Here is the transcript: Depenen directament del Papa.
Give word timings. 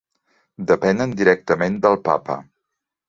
Depenen 0.71 1.13
directament 1.19 1.77
del 1.85 1.99
Papa. 2.09 2.39